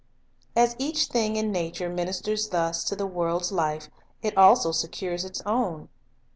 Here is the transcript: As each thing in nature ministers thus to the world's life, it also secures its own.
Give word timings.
As 0.55 0.75
each 0.79 1.05
thing 1.09 1.35
in 1.35 1.51
nature 1.51 1.87
ministers 1.87 2.49
thus 2.49 2.83
to 2.85 2.95
the 2.95 3.05
world's 3.05 3.51
life, 3.51 3.87
it 4.23 4.35
also 4.35 4.71
secures 4.71 5.23
its 5.23 5.41
own. 5.45 5.89